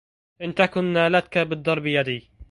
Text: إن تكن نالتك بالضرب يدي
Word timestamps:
إن 0.41 0.55
تكن 0.55 0.83
نالتك 0.83 1.37
بالضرب 1.37 1.85
يدي 1.85 2.31